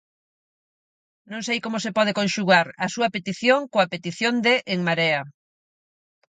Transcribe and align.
Non 1.31 1.41
sei 1.47 1.59
como 1.65 1.77
se 1.83 1.95
pode 1.97 2.17
conxugar 2.19 2.67
a 2.85 2.87
súa 2.93 3.11
petición 3.15 3.59
coa 3.73 3.89
petición 3.93 4.33
de 4.45 4.53
En 4.73 4.79
Marea. 4.87 5.21